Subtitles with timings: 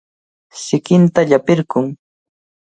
[0.63, 1.85] Sinqanta llapirqun.